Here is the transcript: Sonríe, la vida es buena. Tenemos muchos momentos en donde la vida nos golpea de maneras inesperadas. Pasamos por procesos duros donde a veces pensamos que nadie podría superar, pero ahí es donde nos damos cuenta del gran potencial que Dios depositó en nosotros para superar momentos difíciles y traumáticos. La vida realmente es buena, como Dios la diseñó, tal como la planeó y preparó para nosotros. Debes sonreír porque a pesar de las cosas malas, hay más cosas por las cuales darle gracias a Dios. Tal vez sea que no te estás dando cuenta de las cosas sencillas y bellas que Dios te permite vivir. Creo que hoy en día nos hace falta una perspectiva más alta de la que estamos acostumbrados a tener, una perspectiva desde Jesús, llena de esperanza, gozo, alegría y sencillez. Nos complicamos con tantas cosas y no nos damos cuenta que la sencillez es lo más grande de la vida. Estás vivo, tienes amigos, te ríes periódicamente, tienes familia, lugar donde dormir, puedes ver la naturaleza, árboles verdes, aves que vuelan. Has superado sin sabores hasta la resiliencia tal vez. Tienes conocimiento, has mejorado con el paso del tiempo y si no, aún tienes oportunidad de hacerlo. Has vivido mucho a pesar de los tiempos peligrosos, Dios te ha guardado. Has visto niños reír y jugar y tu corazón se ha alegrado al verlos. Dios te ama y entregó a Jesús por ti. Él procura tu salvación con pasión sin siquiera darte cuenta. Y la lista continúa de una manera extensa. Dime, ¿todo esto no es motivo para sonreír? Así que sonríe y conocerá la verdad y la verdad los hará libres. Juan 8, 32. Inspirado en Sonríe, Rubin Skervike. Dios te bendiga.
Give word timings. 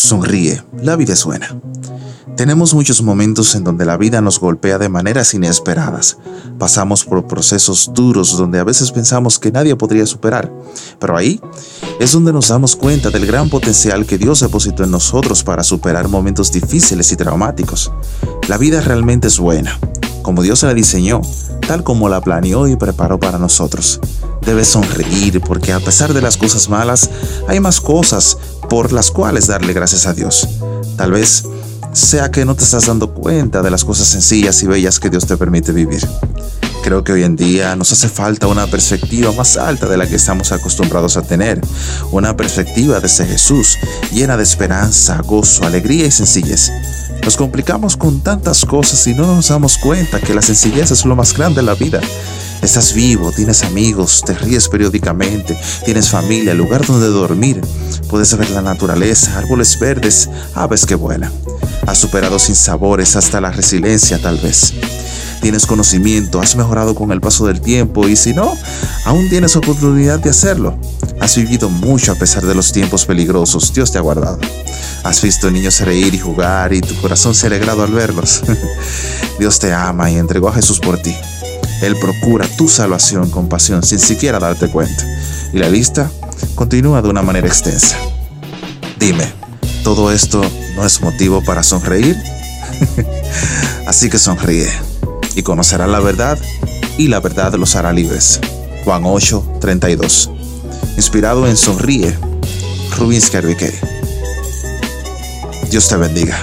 Sonríe, 0.00 0.62
la 0.82 0.96
vida 0.96 1.12
es 1.12 1.26
buena. 1.26 1.54
Tenemos 2.34 2.72
muchos 2.72 3.02
momentos 3.02 3.54
en 3.54 3.64
donde 3.64 3.84
la 3.84 3.98
vida 3.98 4.22
nos 4.22 4.40
golpea 4.40 4.78
de 4.78 4.88
maneras 4.88 5.34
inesperadas. 5.34 6.16
Pasamos 6.58 7.04
por 7.04 7.26
procesos 7.26 7.90
duros 7.92 8.34
donde 8.38 8.58
a 8.58 8.64
veces 8.64 8.92
pensamos 8.92 9.38
que 9.38 9.52
nadie 9.52 9.76
podría 9.76 10.06
superar, 10.06 10.50
pero 10.98 11.18
ahí 11.18 11.38
es 12.00 12.12
donde 12.12 12.32
nos 12.32 12.48
damos 12.48 12.76
cuenta 12.76 13.10
del 13.10 13.26
gran 13.26 13.50
potencial 13.50 14.06
que 14.06 14.16
Dios 14.16 14.40
depositó 14.40 14.84
en 14.84 14.90
nosotros 14.90 15.44
para 15.44 15.62
superar 15.62 16.08
momentos 16.08 16.50
difíciles 16.50 17.12
y 17.12 17.16
traumáticos. 17.16 17.92
La 18.48 18.56
vida 18.56 18.80
realmente 18.80 19.28
es 19.28 19.38
buena, 19.38 19.78
como 20.22 20.42
Dios 20.42 20.62
la 20.62 20.72
diseñó, 20.72 21.20
tal 21.66 21.84
como 21.84 22.08
la 22.08 22.22
planeó 22.22 22.66
y 22.68 22.76
preparó 22.76 23.20
para 23.20 23.38
nosotros. 23.38 24.00
Debes 24.46 24.68
sonreír 24.68 25.42
porque 25.42 25.72
a 25.74 25.80
pesar 25.80 26.14
de 26.14 26.22
las 26.22 26.38
cosas 26.38 26.70
malas, 26.70 27.10
hay 27.46 27.60
más 27.60 27.82
cosas 27.82 28.38
por 28.70 28.92
las 28.92 29.10
cuales 29.10 29.48
darle 29.48 29.74
gracias 29.74 30.06
a 30.06 30.14
Dios. 30.14 30.48
Tal 30.96 31.10
vez 31.10 31.44
sea 31.92 32.30
que 32.30 32.44
no 32.44 32.54
te 32.54 32.62
estás 32.62 32.86
dando 32.86 33.12
cuenta 33.12 33.62
de 33.62 33.70
las 33.70 33.84
cosas 33.84 34.06
sencillas 34.06 34.62
y 34.62 34.68
bellas 34.68 35.00
que 35.00 35.10
Dios 35.10 35.26
te 35.26 35.36
permite 35.36 35.72
vivir. 35.72 36.06
Creo 36.82 37.04
que 37.04 37.12
hoy 37.12 37.24
en 37.24 37.36
día 37.36 37.74
nos 37.76 37.92
hace 37.92 38.08
falta 38.08 38.46
una 38.46 38.66
perspectiva 38.68 39.32
más 39.32 39.56
alta 39.56 39.86
de 39.86 39.96
la 39.96 40.06
que 40.06 40.14
estamos 40.14 40.52
acostumbrados 40.52 41.16
a 41.16 41.22
tener, 41.22 41.60
una 42.12 42.36
perspectiva 42.36 43.00
desde 43.00 43.26
Jesús, 43.26 43.76
llena 44.12 44.36
de 44.36 44.44
esperanza, 44.44 45.20
gozo, 45.20 45.66
alegría 45.66 46.06
y 46.06 46.10
sencillez. 46.10 46.70
Nos 47.24 47.36
complicamos 47.36 47.96
con 47.96 48.20
tantas 48.20 48.64
cosas 48.64 49.04
y 49.06 49.14
no 49.14 49.26
nos 49.26 49.48
damos 49.48 49.76
cuenta 49.78 50.20
que 50.20 50.32
la 50.32 50.42
sencillez 50.42 50.90
es 50.90 51.04
lo 51.04 51.16
más 51.16 51.36
grande 51.36 51.56
de 51.60 51.66
la 51.66 51.74
vida. 51.74 52.00
Estás 52.62 52.92
vivo, 52.92 53.32
tienes 53.32 53.62
amigos, 53.62 54.22
te 54.24 54.34
ríes 54.34 54.68
periódicamente, 54.68 55.58
tienes 55.86 56.10
familia, 56.10 56.52
lugar 56.52 56.86
donde 56.86 57.08
dormir, 57.08 57.62
puedes 58.08 58.36
ver 58.36 58.50
la 58.50 58.60
naturaleza, 58.60 59.38
árboles 59.38 59.78
verdes, 59.78 60.28
aves 60.54 60.84
que 60.84 60.94
vuelan. 60.94 61.32
Has 61.86 61.98
superado 61.98 62.38
sin 62.38 62.54
sabores 62.54 63.16
hasta 63.16 63.40
la 63.40 63.50
resiliencia 63.50 64.20
tal 64.20 64.36
vez. 64.36 64.74
Tienes 65.40 65.64
conocimiento, 65.64 66.38
has 66.38 66.54
mejorado 66.54 66.94
con 66.94 67.12
el 67.12 67.22
paso 67.22 67.46
del 67.46 67.62
tiempo 67.62 68.06
y 68.06 68.14
si 68.14 68.34
no, 68.34 68.54
aún 69.06 69.30
tienes 69.30 69.56
oportunidad 69.56 70.18
de 70.18 70.28
hacerlo. 70.28 70.78
Has 71.18 71.36
vivido 71.36 71.70
mucho 71.70 72.12
a 72.12 72.16
pesar 72.16 72.44
de 72.44 72.54
los 72.54 72.72
tiempos 72.72 73.06
peligrosos, 73.06 73.72
Dios 73.72 73.90
te 73.90 73.96
ha 73.96 74.02
guardado. 74.02 74.38
Has 75.02 75.22
visto 75.22 75.50
niños 75.50 75.80
reír 75.80 76.14
y 76.14 76.18
jugar 76.18 76.74
y 76.74 76.82
tu 76.82 76.94
corazón 77.00 77.34
se 77.34 77.46
ha 77.46 77.48
alegrado 77.48 77.82
al 77.82 77.92
verlos. 77.92 78.42
Dios 79.38 79.58
te 79.58 79.72
ama 79.72 80.10
y 80.10 80.16
entregó 80.16 80.50
a 80.50 80.52
Jesús 80.52 80.78
por 80.78 80.98
ti. 80.98 81.16
Él 81.82 81.96
procura 81.96 82.46
tu 82.56 82.68
salvación 82.68 83.30
con 83.30 83.48
pasión 83.48 83.82
sin 83.82 83.98
siquiera 83.98 84.38
darte 84.38 84.68
cuenta. 84.68 85.04
Y 85.52 85.58
la 85.58 85.68
lista 85.68 86.10
continúa 86.54 87.02
de 87.02 87.08
una 87.08 87.22
manera 87.22 87.46
extensa. 87.46 87.96
Dime, 88.98 89.32
¿todo 89.82 90.12
esto 90.12 90.42
no 90.76 90.84
es 90.84 91.00
motivo 91.00 91.42
para 91.42 91.62
sonreír? 91.62 92.16
Así 93.86 94.10
que 94.10 94.18
sonríe 94.18 94.68
y 95.34 95.42
conocerá 95.42 95.86
la 95.86 96.00
verdad 96.00 96.38
y 96.98 97.08
la 97.08 97.20
verdad 97.20 97.54
los 97.54 97.76
hará 97.76 97.92
libres. 97.92 98.40
Juan 98.84 99.02
8, 99.04 99.58
32. 99.60 100.30
Inspirado 100.96 101.46
en 101.46 101.56
Sonríe, 101.56 102.16
Rubin 102.98 103.20
Skervike. 103.20 103.72
Dios 105.70 105.88
te 105.88 105.96
bendiga. 105.96 106.38